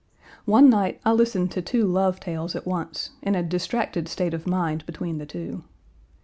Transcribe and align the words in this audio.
One 0.45 0.67
night 0.67 0.99
I 1.05 1.11
listened 1.11 1.51
to 1.51 1.61
two 1.61 1.85
love 1.85 2.19
tales 2.19 2.55
at 2.55 2.65
once, 2.65 3.11
in 3.21 3.35
a 3.35 3.43
distracted 3.43 4.07
state 4.07 4.33
of 4.33 4.47
mind 4.47 4.83
between 4.87 5.19
the 5.19 5.27
two. 5.27 5.61